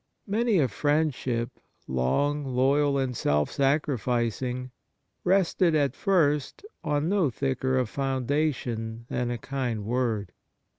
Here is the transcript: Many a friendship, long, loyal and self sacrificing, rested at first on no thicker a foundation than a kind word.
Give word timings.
Many 0.25 0.57
a 0.57 0.67
friendship, 0.67 1.59
long, 1.87 2.43
loyal 2.43 2.97
and 2.97 3.15
self 3.15 3.51
sacrificing, 3.51 4.71
rested 5.23 5.75
at 5.75 5.95
first 5.95 6.65
on 6.83 7.07
no 7.07 7.29
thicker 7.29 7.77
a 7.77 7.85
foundation 7.85 9.05
than 9.09 9.29
a 9.29 9.37
kind 9.37 9.85
word. 9.85 10.31